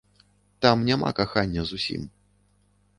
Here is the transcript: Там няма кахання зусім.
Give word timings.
Там 0.61 0.77
няма 0.89 1.13
кахання 1.21 1.69
зусім. 1.73 2.11